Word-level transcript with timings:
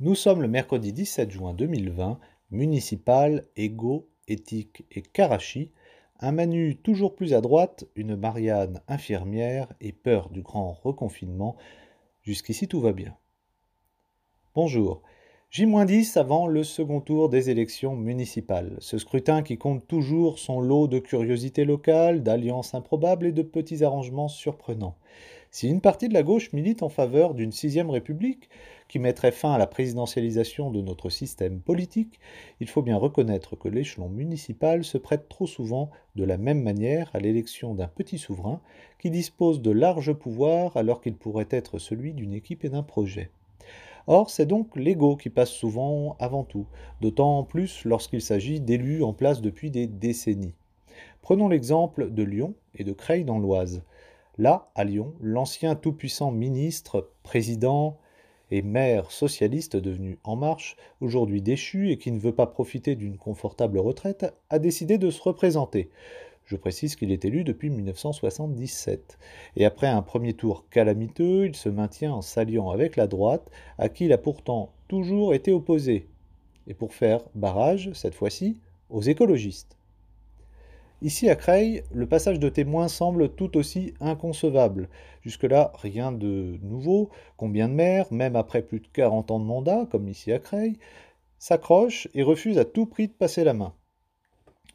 Nous 0.00 0.14
sommes 0.14 0.42
le 0.42 0.48
mercredi 0.48 0.92
17 0.92 1.30
juin 1.30 1.54
2020, 1.54 2.18
municipal, 2.50 3.46
égo, 3.56 4.08
éthique 4.28 4.84
et 4.90 5.02
Karachi, 5.02 5.70
un 6.20 6.32
Manu 6.32 6.76
toujours 6.76 7.14
plus 7.14 7.34
à 7.34 7.40
droite, 7.40 7.86
une 7.96 8.16
Marianne 8.16 8.80
infirmière 8.88 9.68
et 9.80 9.92
peur 9.92 10.30
du 10.30 10.42
grand 10.42 10.72
reconfinement. 10.72 11.56
Jusqu'ici 12.22 12.68
tout 12.68 12.80
va 12.80 12.92
bien. 12.92 13.16
Bonjour. 14.54 15.02
J-10 15.50 16.18
avant 16.18 16.48
le 16.48 16.64
second 16.64 17.00
tour 17.00 17.28
des 17.28 17.48
élections 17.48 17.94
municipales. 17.94 18.76
Ce 18.80 18.98
scrutin 18.98 19.42
qui 19.42 19.56
compte 19.56 19.86
toujours 19.86 20.38
son 20.38 20.60
lot 20.60 20.88
de 20.88 20.98
curiosités 20.98 21.64
locales, 21.64 22.22
d'alliances 22.22 22.74
improbables 22.74 23.26
et 23.26 23.32
de 23.32 23.42
petits 23.42 23.84
arrangements 23.84 24.28
surprenants. 24.28 24.96
Si 25.54 25.68
une 25.68 25.80
partie 25.80 26.08
de 26.08 26.14
la 26.14 26.24
gauche 26.24 26.52
milite 26.52 26.82
en 26.82 26.88
faveur 26.88 27.32
d'une 27.32 27.52
sixième 27.52 27.88
république, 27.88 28.48
qui 28.88 28.98
mettrait 28.98 29.30
fin 29.30 29.52
à 29.52 29.58
la 29.58 29.68
présidentialisation 29.68 30.72
de 30.72 30.80
notre 30.80 31.10
système 31.10 31.60
politique, 31.60 32.18
il 32.58 32.66
faut 32.66 32.82
bien 32.82 32.96
reconnaître 32.96 33.54
que 33.54 33.68
l'échelon 33.68 34.08
municipal 34.08 34.82
se 34.82 34.98
prête 34.98 35.28
trop 35.28 35.46
souvent 35.46 35.92
de 36.16 36.24
la 36.24 36.38
même 36.38 36.60
manière 36.60 37.08
à 37.14 37.20
l'élection 37.20 37.72
d'un 37.72 37.86
petit 37.86 38.18
souverain 38.18 38.60
qui 38.98 39.12
dispose 39.12 39.62
de 39.62 39.70
larges 39.70 40.12
pouvoirs 40.12 40.76
alors 40.76 41.00
qu'il 41.00 41.14
pourrait 41.14 41.46
être 41.50 41.78
celui 41.78 42.14
d'une 42.14 42.34
équipe 42.34 42.64
et 42.64 42.68
d'un 42.68 42.82
projet. 42.82 43.30
Or, 44.08 44.30
c'est 44.30 44.46
donc 44.46 44.74
l'ego 44.74 45.14
qui 45.14 45.30
passe 45.30 45.52
souvent 45.52 46.16
avant 46.18 46.42
tout, 46.42 46.66
d'autant 47.00 47.44
plus 47.44 47.84
lorsqu'il 47.84 48.22
s'agit 48.22 48.58
d'élus 48.58 49.04
en 49.04 49.12
place 49.12 49.40
depuis 49.40 49.70
des 49.70 49.86
décennies. 49.86 50.56
Prenons 51.22 51.48
l'exemple 51.48 52.10
de 52.10 52.24
Lyon 52.24 52.54
et 52.74 52.82
de 52.82 52.92
Creil 52.92 53.24
dans 53.24 53.38
l'Oise. 53.38 53.84
Là, 54.36 54.72
à 54.74 54.82
Lyon, 54.82 55.14
l'ancien 55.20 55.76
tout-puissant 55.76 56.32
ministre, 56.32 57.08
président 57.22 57.98
et 58.50 58.62
maire 58.62 59.12
socialiste 59.12 59.76
devenu 59.76 60.18
En 60.24 60.34
Marche, 60.34 60.76
aujourd'hui 61.00 61.40
déchu 61.40 61.92
et 61.92 61.98
qui 61.98 62.10
ne 62.10 62.18
veut 62.18 62.34
pas 62.34 62.48
profiter 62.48 62.96
d'une 62.96 63.16
confortable 63.16 63.78
retraite, 63.78 64.34
a 64.50 64.58
décidé 64.58 64.98
de 64.98 65.10
se 65.10 65.22
représenter. 65.22 65.88
Je 66.46 66.56
précise 66.56 66.96
qu'il 66.96 67.12
est 67.12 67.24
élu 67.24 67.44
depuis 67.44 67.70
1977. 67.70 69.18
Et 69.56 69.64
après 69.64 69.86
un 69.86 70.02
premier 70.02 70.34
tour 70.34 70.68
calamiteux, 70.68 71.46
il 71.46 71.54
se 71.54 71.68
maintient 71.68 72.12
en 72.12 72.20
s'alliant 72.20 72.70
avec 72.70 72.96
la 72.96 73.06
droite, 73.06 73.48
à 73.78 73.88
qui 73.88 74.06
il 74.06 74.12
a 74.12 74.18
pourtant 74.18 74.72
toujours 74.88 75.32
été 75.32 75.52
opposé. 75.52 76.08
Et 76.66 76.74
pour 76.74 76.92
faire 76.92 77.20
barrage, 77.36 77.92
cette 77.94 78.16
fois-ci, 78.16 78.58
aux 78.90 79.00
écologistes. 79.00 79.76
Ici 81.04 81.28
à 81.28 81.36
Creil, 81.36 81.82
le 81.92 82.06
passage 82.06 82.38
de 82.38 82.48
témoins 82.48 82.88
semble 82.88 83.28
tout 83.28 83.58
aussi 83.58 83.92
inconcevable. 84.00 84.88
Jusque-là, 85.20 85.70
rien 85.74 86.12
de 86.12 86.58
nouveau. 86.62 87.10
Combien 87.36 87.68
de 87.68 87.74
maires, 87.74 88.10
même 88.10 88.36
après 88.36 88.62
plus 88.62 88.80
de 88.80 88.86
40 88.86 89.30
ans 89.30 89.38
de 89.38 89.44
mandat, 89.44 89.86
comme 89.90 90.08
ici 90.08 90.32
à 90.32 90.38
Creil, 90.38 90.78
s'accrochent 91.38 92.08
et 92.14 92.22
refusent 92.22 92.56
à 92.56 92.64
tout 92.64 92.86
prix 92.86 93.08
de 93.08 93.12
passer 93.12 93.44
la 93.44 93.52
main. 93.52 93.74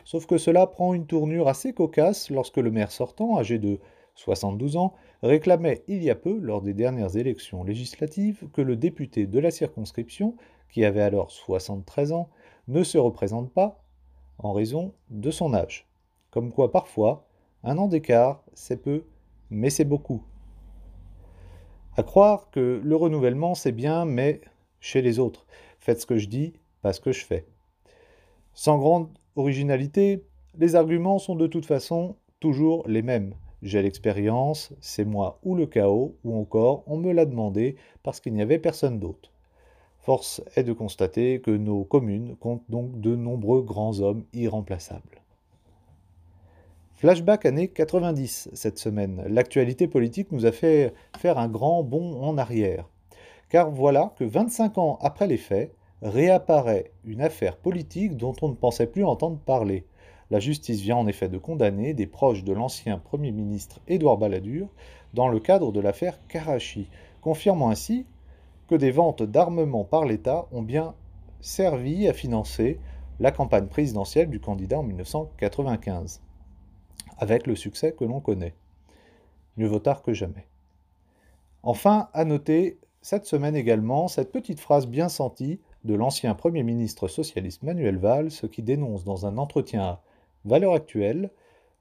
Sauf 0.05 0.27
que 0.27 0.37
cela 0.37 0.67
prend 0.67 0.93
une 0.93 1.07
tournure 1.07 1.47
assez 1.47 1.73
cocasse 1.73 2.29
lorsque 2.29 2.57
le 2.57 2.69
maire 2.69 2.91
sortant, 2.91 3.39
âgé 3.39 3.57
de 3.57 3.79
72 4.13 4.77
ans, 4.77 4.93
réclamait 5.23 5.83
il 5.87 6.03
y 6.03 6.11
a 6.11 6.15
peu, 6.15 6.37
lors 6.37 6.61
des 6.61 6.75
dernières 6.75 7.17
élections 7.17 7.63
législatives, 7.63 8.47
que 8.53 8.61
le 8.61 8.75
député 8.75 9.25
de 9.25 9.39
la 9.39 9.49
circonscription, 9.49 10.35
qui 10.71 10.85
avait 10.85 11.01
alors 11.01 11.31
73 11.31 12.11
ans, 12.11 12.29
ne 12.67 12.83
se 12.83 12.99
représente 12.99 13.51
pas 13.51 13.83
en 14.37 14.53
raison 14.53 14.93
de 15.09 15.31
son 15.31 15.55
âge. 15.55 15.88
Comme 16.31 16.51
quoi 16.51 16.71
parfois, 16.71 17.25
un 17.63 17.77
an 17.77 17.87
d'écart, 17.87 18.43
c'est 18.53 18.81
peu, 18.81 19.03
mais 19.49 19.69
c'est 19.69 19.85
beaucoup. 19.85 20.23
À 21.97 22.03
croire 22.03 22.49
que 22.51 22.79
le 22.83 22.95
renouvellement, 22.95 23.55
c'est 23.55 23.71
bien, 23.71 24.05
mais 24.05 24.41
chez 24.79 25.01
les 25.01 25.19
autres. 25.19 25.45
Faites 25.79 26.01
ce 26.01 26.05
que 26.05 26.17
je 26.17 26.27
dis, 26.27 26.53
pas 26.81 26.93
ce 26.93 27.01
que 27.01 27.11
je 27.11 27.25
fais. 27.25 27.45
Sans 28.53 28.77
grande 28.77 29.09
originalité, 29.35 30.23
les 30.57 30.75
arguments 30.75 31.19
sont 31.19 31.35
de 31.35 31.47
toute 31.47 31.65
façon 31.65 32.15
toujours 32.39 32.87
les 32.87 33.01
mêmes. 33.01 33.33
J'ai 33.61 33.81
l'expérience, 33.81 34.73
c'est 34.79 35.05
moi 35.05 35.39
ou 35.43 35.55
le 35.55 35.65
chaos, 35.65 36.15
ou 36.23 36.39
encore 36.39 36.83
on 36.87 36.97
me 36.97 37.11
l'a 37.11 37.25
demandé 37.25 37.75
parce 38.03 38.19
qu'il 38.19 38.33
n'y 38.33 38.41
avait 38.41 38.59
personne 38.59 38.99
d'autre. 38.99 39.31
Force 39.99 40.41
est 40.55 40.63
de 40.63 40.73
constater 40.73 41.41
que 41.41 41.51
nos 41.51 41.83
communes 41.83 42.35
comptent 42.37 42.69
donc 42.69 43.01
de 43.01 43.15
nombreux 43.15 43.61
grands 43.61 43.99
hommes 43.99 44.23
irremplaçables. 44.33 45.21
Flashback 46.99 47.45
année 47.45 47.69
90 47.69 48.49
cette 48.51 48.77
semaine. 48.77 49.23
L'actualité 49.29 49.87
politique 49.87 50.33
nous 50.33 50.45
a 50.45 50.51
fait 50.51 50.93
faire 51.17 51.37
un 51.37 51.47
grand 51.47 51.81
bond 51.81 52.21
en 52.21 52.37
arrière. 52.37 52.89
Car 53.47 53.71
voilà 53.71 54.13
que 54.17 54.25
25 54.25 54.77
ans 54.77 54.99
après 55.01 55.25
les 55.25 55.37
faits, 55.37 55.73
réapparaît 56.01 56.91
une 57.05 57.21
affaire 57.21 57.55
politique 57.55 58.17
dont 58.17 58.33
on 58.41 58.49
ne 58.49 58.53
pensait 58.53 58.85
plus 58.85 59.05
entendre 59.05 59.37
parler. 59.37 59.85
La 60.29 60.41
justice 60.41 60.81
vient 60.81 60.97
en 60.97 61.07
effet 61.07 61.29
de 61.29 61.37
condamner 61.37 61.93
des 61.93 62.05
proches 62.05 62.43
de 62.43 62.51
l'ancien 62.51 62.97
Premier 62.97 63.31
ministre 63.31 63.79
Édouard 63.87 64.17
Balladur 64.17 64.67
dans 65.13 65.29
le 65.29 65.39
cadre 65.39 65.71
de 65.71 65.79
l'affaire 65.79 66.19
Karachi, 66.27 66.89
confirmant 67.21 67.69
ainsi 67.69 68.07
que 68.67 68.75
des 68.75 68.91
ventes 68.91 69.23
d'armement 69.23 69.85
par 69.85 70.03
l'État 70.03 70.47
ont 70.51 70.63
bien 70.63 70.95
servi 71.39 72.09
à 72.09 72.13
financer 72.13 72.77
la 73.21 73.31
campagne 73.31 73.67
présidentielle 73.67 74.29
du 74.29 74.41
candidat 74.41 74.79
en 74.79 74.83
1995 74.83 76.19
avec 77.19 77.45
le 77.45 77.55
succès 77.55 77.93
que 77.93 78.05
l'on 78.05 78.19
connaît. 78.19 78.55
Mieux 79.57 79.67
vaut 79.67 79.79
tard 79.79 80.01
que 80.01 80.13
jamais. 80.13 80.47
Enfin, 81.61 82.09
à 82.13 82.25
noter 82.25 82.79
cette 83.01 83.25
semaine 83.25 83.55
également 83.55 84.07
cette 84.07 84.31
petite 84.31 84.59
phrase 84.59 84.87
bien 84.87 85.09
sentie 85.09 85.59
de 85.83 85.93
l'ancien 85.93 86.33
Premier 86.33 86.63
ministre 86.63 87.07
socialiste 87.07 87.63
Manuel 87.63 87.97
Valls 87.97 88.31
qui 88.51 88.61
dénonce 88.61 89.03
dans 89.03 89.25
un 89.25 89.37
entretien 89.37 89.83
à 89.83 90.01
Valeurs 90.45 90.73
actuelles 90.73 91.29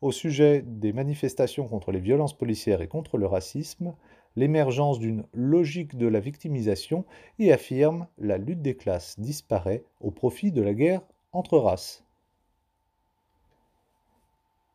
au 0.01 0.13
sujet 0.13 0.63
des 0.65 0.93
manifestations 0.93 1.67
contre 1.67 1.91
les 1.91 2.01
violences 2.01 2.37
policières 2.37 2.83
et 2.83 2.89
contre 2.89 3.19
le 3.19 3.27
racisme 3.27 3.95
l'émergence 4.37 5.01
d'une 5.01 5.25
logique 5.33 5.97
de 5.97 6.07
la 6.07 6.21
victimisation 6.21 7.05
et 7.39 7.53
affirme 7.53 8.07
la 8.19 8.39
lutte 8.39 8.63
des 8.63 8.77
classes 8.77 9.19
disparaît 9.19 9.83
au 10.01 10.11
profit 10.13 10.53
de 10.53 10.63
la 10.63 10.75
guerre 10.75 11.03
entre 11.33 11.59
races. 11.59 12.05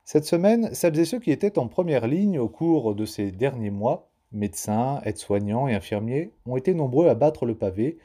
Cette 0.05 0.25
semaine, 0.25 0.73
celles 0.73 0.99
et 0.99 1.05
ceux 1.05 1.19
qui 1.19 1.31
étaient 1.31 1.57
en 1.57 1.69
première 1.69 2.07
ligne 2.07 2.37
au 2.37 2.49
cours 2.49 2.93
de 2.93 3.05
ces 3.05 3.31
derniers 3.31 3.69
mois, 3.69 4.09
médecins, 4.33 4.99
aides-soignants 5.05 5.69
et 5.69 5.75
infirmiers, 5.75 6.31
ont 6.45 6.57
été 6.57 6.73
nombreux 6.73 7.07
à 7.07 7.15
battre 7.15 7.45
le 7.45 7.55
pavé 7.55 7.97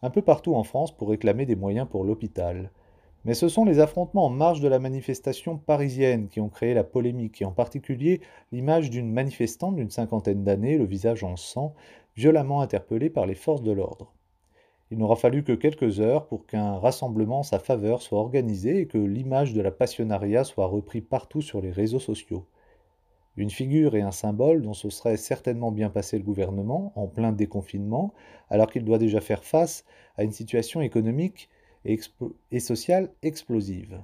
un 0.00 0.10
peu 0.10 0.22
partout 0.22 0.54
en 0.54 0.62
France 0.62 0.96
pour 0.96 1.10
réclamer 1.10 1.46
des 1.46 1.56
moyens 1.56 1.88
pour 1.90 2.04
l'hôpital. 2.04 2.70
Mais 3.24 3.34
ce 3.34 3.48
sont 3.48 3.64
les 3.64 3.80
affrontements 3.80 4.26
en 4.26 4.30
marge 4.30 4.60
de 4.60 4.68
la 4.68 4.78
manifestation 4.78 5.58
parisienne 5.58 6.28
qui 6.28 6.40
ont 6.40 6.48
créé 6.48 6.72
la 6.72 6.84
polémique, 6.84 7.42
et 7.42 7.44
en 7.44 7.52
particulier 7.52 8.20
l'image 8.52 8.88
d'une 8.88 9.10
manifestante 9.10 9.74
d'une 9.74 9.90
cinquantaine 9.90 10.44
d'années, 10.44 10.78
le 10.78 10.86
visage 10.86 11.24
en 11.24 11.34
sang, 11.34 11.74
violemment 12.14 12.60
interpellée 12.60 13.10
par 13.10 13.26
les 13.26 13.34
forces 13.34 13.62
de 13.62 13.72
l'ordre. 13.72 14.14
Il 14.90 14.98
n'aura 14.98 15.14
fallu 15.14 15.44
que 15.44 15.52
quelques 15.52 16.00
heures 16.00 16.26
pour 16.26 16.46
qu'un 16.46 16.78
rassemblement 16.78 17.40
en 17.40 17.42
sa 17.44 17.60
faveur 17.60 18.02
soit 18.02 18.18
organisé 18.18 18.80
et 18.80 18.86
que 18.86 18.98
l'image 18.98 19.52
de 19.52 19.60
la 19.60 19.70
passionnariat 19.70 20.42
soit 20.42 20.66
reprise 20.66 21.04
partout 21.08 21.42
sur 21.42 21.60
les 21.60 21.70
réseaux 21.70 22.00
sociaux. 22.00 22.44
Une 23.36 23.50
figure 23.50 23.94
et 23.94 24.02
un 24.02 24.10
symbole 24.10 24.62
dont 24.62 24.74
se 24.74 24.90
serait 24.90 25.16
certainement 25.16 25.70
bien 25.70 25.90
passé 25.90 26.18
le 26.18 26.24
gouvernement 26.24 26.92
en 26.96 27.06
plein 27.06 27.30
déconfinement, 27.30 28.12
alors 28.48 28.70
qu'il 28.70 28.84
doit 28.84 28.98
déjà 28.98 29.20
faire 29.20 29.44
face 29.44 29.84
à 30.16 30.24
une 30.24 30.32
situation 30.32 30.80
économique 30.80 31.48
et, 31.84 31.98
et 32.50 32.60
sociale 32.60 33.12
explosive. 33.22 34.02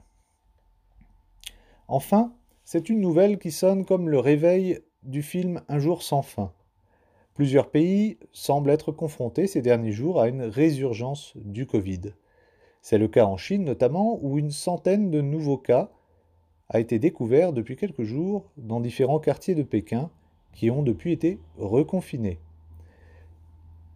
Enfin, 1.88 2.32
c'est 2.64 2.88
une 2.88 3.00
nouvelle 3.00 3.38
qui 3.38 3.50
sonne 3.50 3.84
comme 3.84 4.08
le 4.08 4.20
réveil 4.20 4.80
du 5.03 5.22
film 5.22 5.62
Un 5.68 5.80
jour 5.80 6.03
sans 6.03 6.22
fin. 6.22 6.53
Plusieurs 7.36 7.68
pays 7.68 8.16
semblent 8.33 8.71
être 8.71 8.92
confrontés 8.92 9.47
ces 9.47 9.60
derniers 9.60 9.92
jours 9.92 10.22
à 10.22 10.28
une 10.28 10.41
résurgence 10.41 11.34
du 11.36 11.66
Covid. 11.66 12.00
C'est 12.80 12.97
le 12.97 13.09
cas 13.09 13.27
en 13.27 13.36
Chine 13.36 13.65
notamment, 13.65 14.18
où 14.22 14.38
une 14.38 14.50
centaine 14.50 15.10
de 15.10 15.21
nouveaux 15.21 15.59
cas 15.59 15.91
a 16.71 16.80
été 16.80 16.98
découvert 16.98 17.53
depuis 17.53 17.77
quelques 17.77 18.04
jours 18.04 18.47
dans 18.56 18.80
différents 18.80 19.18
quartiers 19.18 19.54
de 19.54 19.62
Pékin 19.62 20.09
qui 20.54 20.71
ont 20.71 20.83
depuis 20.83 21.12
été 21.12 21.38
reconfinés. 21.59 22.38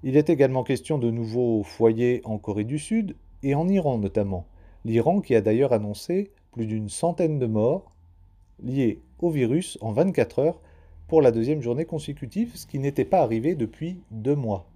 Il 0.03 0.19
est 0.19 0.29
également 0.29 0.63
question 0.63 0.99
de 0.99 1.11
nouveaux 1.11 1.63
foyers 1.63 2.21
en 2.25 2.37
Corée 2.37 2.65
du 2.65 2.79
Sud 2.79 3.17
et 3.43 3.55
en 3.55 3.69
Iran 3.69 3.97
notamment. 3.97 4.45
L'Iran 4.85 5.23
qui 5.23 5.35
a 5.35 5.41
d'ailleurs 5.41 5.73
annoncé 5.73 6.31
plus 6.53 6.67
d'une 6.67 6.91
centaine 6.91 7.39
de 7.39 7.47
morts 7.47 7.91
liés 8.63 9.01
au 9.19 9.31
virus 9.31 9.79
en 9.81 9.93
24 9.93 10.41
heures 10.41 10.61
pour 11.11 11.23
la 11.23 11.33
deuxième 11.33 11.61
journée 11.61 11.87
consécutive, 11.87 12.55
ce 12.55 12.69
qui 12.69 12.79
n'était 12.79 13.05
pas 13.05 13.19
arrivé 13.19 13.57
depuis 13.57 14.01
deux 14.13 14.37
mois. 14.37 14.71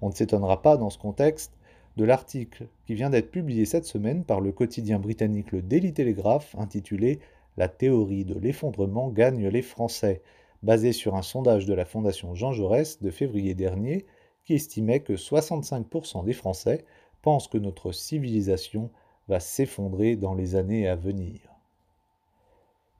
On 0.00 0.08
ne 0.08 0.14
s'étonnera 0.14 0.62
pas 0.62 0.78
dans 0.78 0.88
ce 0.88 0.96
contexte 0.96 1.52
de 1.98 2.06
l'article 2.06 2.68
qui 2.86 2.94
vient 2.94 3.10
d'être 3.10 3.30
publié 3.30 3.66
cette 3.66 3.84
semaine 3.84 4.24
par 4.24 4.40
le 4.40 4.50
quotidien 4.50 4.98
britannique 4.98 5.52
le 5.52 5.60
Daily 5.60 5.92
Telegraph 5.92 6.56
intitulé 6.56 7.18
La 7.58 7.68
théorie 7.68 8.24
de 8.24 8.38
l'effondrement 8.38 9.10
gagne 9.10 9.48
les 9.48 9.60
Français, 9.60 10.22
basé 10.62 10.92
sur 10.92 11.16
un 11.16 11.22
sondage 11.22 11.66
de 11.66 11.74
la 11.74 11.84
Fondation 11.84 12.34
Jean 12.34 12.52
Jaurès 12.52 13.02
de 13.02 13.10
février 13.10 13.54
dernier 13.54 14.06
qui 14.46 14.54
estimait 14.54 15.00
que 15.00 15.12
65% 15.12 16.24
des 16.24 16.32
Français 16.32 16.86
pensent 17.20 17.48
que 17.48 17.58
notre 17.58 17.92
civilisation 17.92 18.90
va 19.28 19.38
s'effondrer 19.38 20.16
dans 20.16 20.32
les 20.32 20.54
années 20.54 20.88
à 20.88 20.96
venir. 20.96 21.57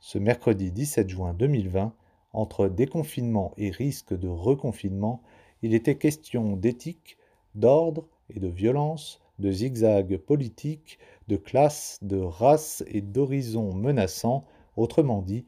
Ce 0.01 0.17
mercredi 0.17 0.71
17 0.71 1.09
juin 1.09 1.35
2020, 1.35 1.93
entre 2.33 2.69
déconfinement 2.69 3.53
et 3.57 3.71
risque 3.71 4.17
de 4.17 4.29
reconfinement, 4.29 5.23
il 5.63 5.75
était 5.75 5.99
question 5.99 6.57
d'éthique, 6.57 7.19
d'ordre 7.57 8.07
et 8.31 8.39
de 8.39 8.47
violence, 8.47 9.21
de 9.41 9.51
zigzag 9.51 10.17
politique, 10.19 11.01
de 11.27 11.37
classe, 11.37 11.99
de 12.03 12.17
race 12.17 12.85
et 12.87 13.01
d'horizons 13.01 13.75
menaçants, 13.75 14.45
autrement 14.77 15.21
dit, 15.21 15.47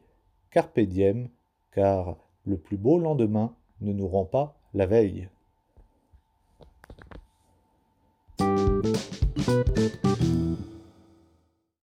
carpe 0.49 0.81
diem, 0.81 1.29
car 1.71 2.17
le 2.43 2.57
plus 2.57 2.77
beau 2.77 2.97
lendemain 2.97 3.55
ne 3.79 3.93
nous 3.93 4.07
rend 4.07 4.25
pas 4.25 4.59
la 4.73 4.85
veille. 4.85 5.29